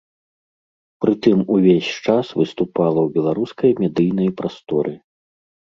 Прытым 1.03 1.39
увесь 1.57 1.91
час 2.05 2.27
выступала 2.39 2.99
ў 3.07 3.15
беларускай 3.19 3.71
медыйнай 3.85 4.29
прасторы. 4.41 4.93